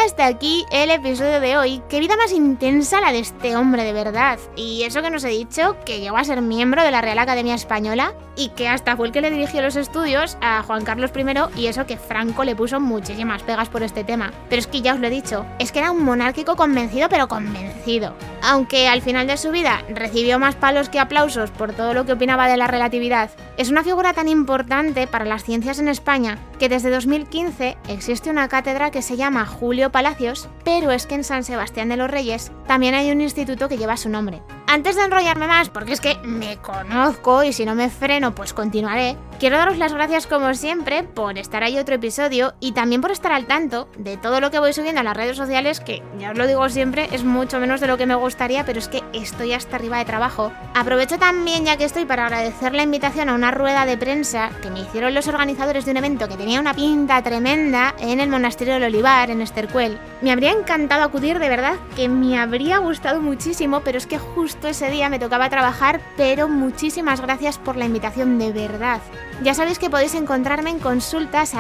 Hasta 0.05 0.25
aquí 0.25 0.65
el 0.71 0.91
episodio 0.91 1.39
de 1.39 1.57
hoy. 1.57 1.81
Qué 1.87 1.99
vida 1.99 2.17
más 2.17 2.33
intensa 2.33 2.99
la 2.99 3.13
de 3.13 3.19
este 3.19 3.55
hombre, 3.55 3.83
de 3.83 3.93
verdad. 3.93 4.37
Y 4.55 4.83
eso 4.83 5.01
que 5.01 5.09
nos 5.09 5.23
he 5.23 5.29
dicho, 5.29 5.77
que 5.85 6.01
llegó 6.01 6.17
a 6.17 6.23
ser 6.25 6.41
miembro 6.41 6.83
de 6.83 6.91
la 6.91 7.01
Real 7.01 7.19
Academia 7.19 7.55
Española 7.55 8.13
y 8.35 8.49
que 8.49 8.67
hasta 8.67 8.97
fue 8.97 9.07
el 9.07 9.13
que 9.13 9.21
le 9.21 9.31
dirigió 9.31 9.61
los 9.61 9.75
estudios 9.75 10.37
a 10.41 10.63
Juan 10.63 10.83
Carlos 10.83 11.11
I 11.15 11.59
y 11.61 11.67
eso 11.67 11.85
que 11.85 11.97
Franco 11.97 12.43
le 12.43 12.55
puso 12.55 12.79
muchísimas 12.79 13.43
pegas 13.43 13.69
por 13.69 13.83
este 13.83 14.03
tema. 14.03 14.33
Pero 14.49 14.59
es 14.59 14.67
que 14.67 14.81
ya 14.81 14.93
os 14.93 14.99
lo 14.99 15.07
he 15.07 15.11
dicho, 15.11 15.45
es 15.59 15.71
que 15.71 15.79
era 15.79 15.91
un 15.91 16.03
monárquico 16.03 16.55
convencido, 16.55 17.07
pero 17.07 17.27
convencido. 17.27 18.13
Aunque 18.41 18.89
al 18.89 19.01
final 19.01 19.27
de 19.27 19.37
su 19.37 19.51
vida 19.51 19.83
recibió 19.87 20.37
más 20.37 20.55
palos 20.55 20.89
que 20.89 20.99
aplausos 20.99 21.51
por 21.51 21.73
todo 21.73 21.93
lo 21.93 22.05
que 22.05 22.13
opinaba 22.13 22.49
de 22.49 22.57
la 22.57 22.67
relatividad, 22.67 23.29
es 23.55 23.69
una 23.69 23.83
figura 23.83 24.13
tan 24.13 24.27
importante 24.27 25.07
para 25.07 25.25
las 25.25 25.43
ciencias 25.43 25.79
en 25.79 25.87
España 25.87 26.39
que 26.59 26.69
desde 26.69 26.89
2015 26.89 27.77
existe 27.87 28.29
una 28.29 28.49
cátedra 28.49 28.91
que 28.91 29.01
se 29.01 29.15
llama 29.15 29.45
Julio 29.45 29.91
Palacios, 29.93 30.49
pero 30.65 30.91
es 30.91 31.05
que 31.05 31.15
en 31.15 31.23
San 31.23 31.45
Sebastián 31.45 31.87
de 31.87 31.95
los 31.95 32.11
Reyes 32.11 32.51
también 32.67 32.95
hay 32.95 33.11
un 33.11 33.21
instituto 33.21 33.69
que 33.69 33.77
lleva 33.77 33.95
su 33.95 34.09
nombre. 34.09 34.41
Antes 34.67 34.95
de 34.95 35.03
enrollarme 35.03 35.45
más, 35.45 35.69
porque 35.69 35.93
es 35.93 36.01
que 36.01 36.17
me 36.23 36.57
conozco 36.57 37.43
y 37.43 37.53
si 37.53 37.63
no 37.63 37.75
me 37.75 37.91
freno, 37.91 38.33
pues 38.33 38.53
continuaré, 38.53 39.17
quiero 39.39 39.57
daros 39.57 39.77
las 39.77 39.93
gracias 39.93 40.25
como 40.25 40.51
siempre 40.55 41.03
por 41.03 41.37
estar 41.37 41.61
ahí 41.61 41.77
otro 41.77 41.95
episodio 41.95 42.55
y 42.59 42.71
también 42.71 42.99
por 42.99 43.11
estar 43.11 43.31
al 43.31 43.45
tanto 43.45 43.87
de 43.97 44.17
todo 44.17 44.39
lo 44.39 44.49
que 44.49 44.57
voy 44.57 44.73
subiendo 44.73 45.01
a 45.01 45.03
las 45.03 45.15
redes 45.15 45.37
sociales, 45.37 45.79
que 45.79 46.01
ya 46.17 46.31
os 46.31 46.37
lo 46.37 46.47
digo 46.47 46.67
siempre, 46.69 47.07
es 47.11 47.23
mucho 47.23 47.59
menos 47.59 47.81
de 47.81 47.87
lo 47.87 47.97
que 47.97 48.07
me 48.07 48.15
gustaría, 48.15 48.65
pero 48.65 48.79
es 48.79 48.87
que 48.87 49.03
estoy 49.13 49.53
hasta 49.53 49.75
arriba 49.75 49.99
de 49.99 50.05
trabajo. 50.05 50.51
Aprovecho 50.73 51.19
también, 51.19 51.65
ya 51.65 51.77
que 51.77 51.83
estoy, 51.83 52.05
para 52.05 52.25
agradecer 52.25 52.73
la 52.73 52.81
invitación 52.81 53.29
a 53.29 53.35
una 53.35 53.51
rueda 53.51 53.85
de 53.85 53.97
prensa 53.97 54.49
que 54.63 54.71
me 54.71 54.79
hicieron 54.79 55.13
los 55.13 55.27
organizadores 55.27 55.85
de 55.85 55.91
un 55.91 55.97
evento 55.97 56.27
que 56.27 56.37
tenía 56.37 56.59
una 56.59 56.73
pinta 56.73 57.21
tremenda 57.21 57.93
en 57.99 58.19
el 58.19 58.29
Monasterio 58.29 58.73
del 58.73 58.85
Olivar, 58.85 59.29
en 59.29 59.41
Estercuel. 59.41 59.82
Me 60.21 60.31
habría 60.31 60.51
encantado 60.51 61.03
acudir, 61.03 61.39
de 61.39 61.49
verdad, 61.49 61.75
que 61.95 62.09
me 62.09 62.39
habría 62.39 62.77
gustado 62.77 63.21
muchísimo, 63.21 63.81
pero 63.81 63.97
es 63.97 64.07
que 64.07 64.17
justo 64.17 64.67
ese 64.67 64.89
día 64.89 65.09
me 65.09 65.19
tocaba 65.19 65.49
trabajar, 65.49 66.01
pero 66.17 66.47
muchísimas 66.47 67.21
gracias 67.21 67.57
por 67.57 67.75
la 67.75 67.85
invitación 67.85 68.39
de 68.39 68.51
verdad. 68.51 69.01
Ya 69.41 69.53
sabéis 69.53 69.79
que 69.79 69.89
podéis 69.89 70.15
encontrarme 70.15 70.69
en 70.69 70.79
consultas 70.79 71.53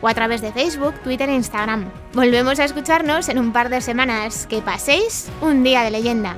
o 0.00 0.08
a 0.08 0.14
través 0.14 0.40
de 0.40 0.52
Facebook, 0.52 0.94
Twitter 1.02 1.28
e 1.28 1.34
Instagram. 1.34 1.90
Volvemos 2.12 2.58
a 2.58 2.64
escucharnos 2.64 3.28
en 3.28 3.38
un 3.38 3.52
par 3.52 3.68
de 3.68 3.80
semanas. 3.80 4.46
Que 4.46 4.60
paséis 4.60 5.30
un 5.40 5.62
día 5.62 5.82
de 5.82 5.90
leyenda. 5.90 6.36